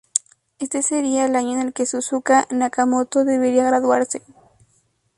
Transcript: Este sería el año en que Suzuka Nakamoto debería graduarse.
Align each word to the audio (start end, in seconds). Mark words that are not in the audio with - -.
Este 0.57 0.81
sería 0.81 1.27
el 1.27 1.35
año 1.35 1.61
en 1.61 1.71
que 1.73 1.85
Suzuka 1.85 2.47
Nakamoto 2.49 3.23
debería 3.23 3.65
graduarse. 3.65 4.23